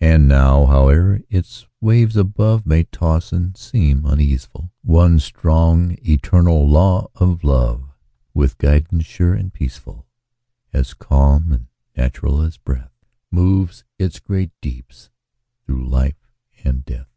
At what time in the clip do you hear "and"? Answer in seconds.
0.00-0.28, 3.34-3.54, 9.34-9.52, 11.52-11.66, 16.64-16.82